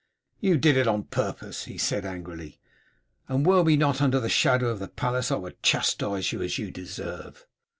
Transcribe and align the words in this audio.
"You 0.39 0.57
did 0.57 0.77
it 0.77 0.87
on 0.87 1.03
purpose," 1.03 1.65
he 1.65 1.77
said 1.77 2.05
angrily, 2.05 2.59
"and 3.27 3.45
were 3.45 3.61
we 3.61 3.77
not 3.77 4.01
under 4.01 4.19
the 4.19 4.29
shadow 4.29 4.69
of 4.69 4.79
the 4.79 4.87
palace 4.87 5.29
I 5.31 5.35
would 5.35 5.61
chastise 5.61 6.31
you 6.31 6.41
as 6.41 6.57
you 6.57 6.71
deserve." 6.71 7.45